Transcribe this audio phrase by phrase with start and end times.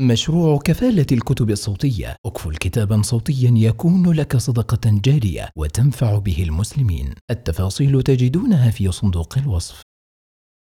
[0.00, 2.16] مشروع كفالة الكتب الصوتية.
[2.26, 7.14] اكفل كتابا صوتيا يكون لك صدقة جارية وتنفع به المسلمين.
[7.30, 9.82] التفاصيل تجدونها في صندوق الوصف.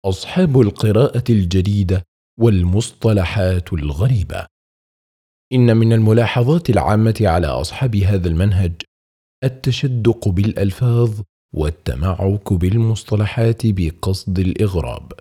[0.04, 2.02] أصحاب القراءة الجديدة
[2.40, 4.46] والمصطلحات الغريبة.
[5.53, 8.72] إن من الملاحظات العامة على أصحاب هذا المنهج
[9.45, 11.21] التشدق بالألفاظ
[11.54, 15.13] والتمعك بالمصطلحات بقصد الإغراب.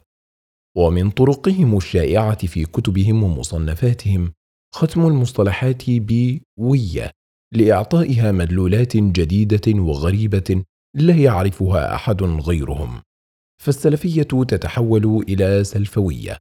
[0.78, 4.34] ومن طرقهم الشائعة في كتبهم ومصنفاتهم
[4.76, 7.12] ختم المصطلحات بوية
[7.54, 10.64] لإعطائها مدلولات جديدة وغريبة
[10.96, 13.02] لا يعرفها أحد غيرهم.
[13.62, 16.38] فالسلفية تتحول إلى سلفوية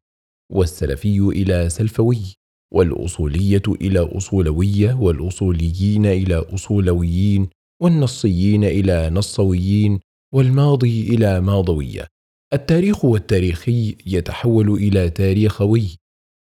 [0.52, 2.34] والسلفي إلى سلفوي
[2.72, 7.48] والأصولية إلى أصولوية والأصوليين إلى أصولويين
[7.82, 10.00] والنصيين إلى نصويين
[10.34, 12.06] والماضي إلى ماضوية.
[12.54, 15.96] التاريخ والتاريخي يتحول إلى تاريخوي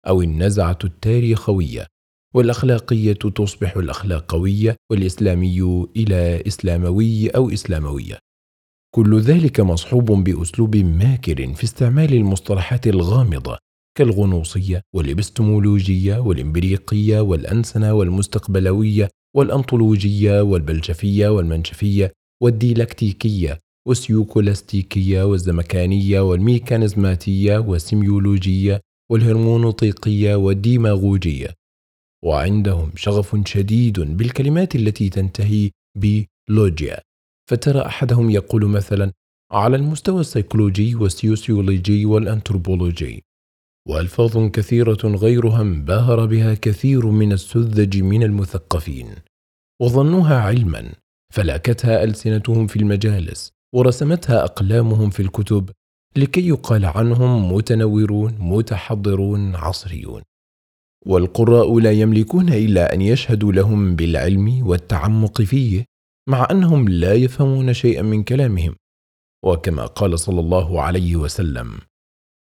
[0.09, 1.87] أو النزعة التاريخوية
[2.34, 8.18] والأخلاقية تصبح الأخلاقوية والإسلامي إلى إسلاموي أو إسلاموية.
[8.95, 13.59] كل ذلك مصحوب بأسلوب ماكر في استعمال المصطلحات الغامضة
[13.99, 22.12] كالغنوصية والإبستمولوجية والإمبريقية والأنسنة والمستقبلوية والأنطولوجية والبلشفية والمنشفية
[22.43, 31.54] والديلكتيكيه والسيوكولاستيكية والزمكانية والميكانيزماتية والسيميولوجية والهرمونوطيقية والديماغوجية.
[32.24, 37.01] وعندهم شغف شديد بالكلمات التي تنتهي بلوجيا.
[37.51, 39.12] فترى أحدهم يقول مثلا
[39.52, 43.23] على المستوى السيكولوجي والسيوسيولوجي والأنثروبولوجي
[43.88, 49.15] وألفاظ كثيرة غيرها انبهر بها كثير من السذج من المثقفين
[49.82, 50.93] وظنوها علما
[51.34, 55.71] فلاكتها ألسنتهم في المجالس ورسمتها أقلامهم في الكتب
[56.16, 60.23] لكي يقال عنهم متنورون متحضرون عصريون.
[61.07, 65.84] والقراء لا يملكون إلا أن يشهدوا لهم بالعلم والتعمق فيه
[66.28, 68.77] مع أنهم لا يفهمون شيئا من كلامهم.
[69.45, 71.79] وكما قال صلى الله عليه وسلم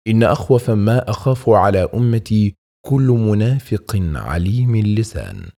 [0.08, 2.56] إن أخوف ما أخاف على أمتي
[2.86, 5.50] كل منافق عليم اللسان.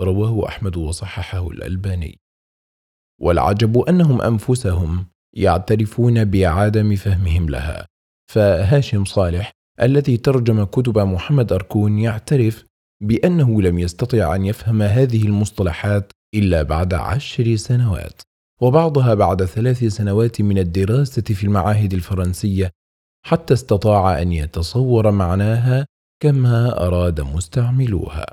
[0.00, 2.18] رواه أحمد وصححه الألباني.
[3.20, 5.06] والعجب أنهم أنفسهم
[5.36, 7.86] يعترفون بعدم فهمهم لها.
[8.32, 9.52] فهاشم صالح
[9.82, 12.64] الذي ترجم كتب محمد أركون يعترف
[13.02, 18.22] بأنه لم يستطع أن يفهم هذه المصطلحات إلا بعد عشر سنوات
[18.60, 22.70] وبعضها بعد ثلاث سنوات من الدراسة في المعاهد الفرنسية
[23.26, 25.86] حتى استطاع أن يتصور معناها
[26.22, 28.26] كما أراد مستعملوها.